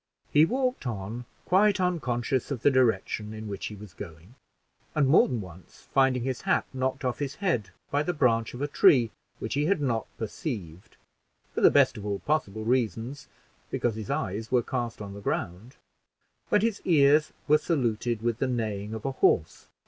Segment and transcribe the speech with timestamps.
[0.31, 4.33] He walked on, quite unconscious of the direction in which he was going,
[4.95, 7.21] and more than once finding his hat knocked off
[7.91, 10.97] by the branch of a tree which he had not perceived
[11.53, 13.27] for the best of all possible reasons,
[13.69, 15.75] because his eyes were cast on the ground
[16.49, 19.67] when his ears were saluted with the neighing of a horse.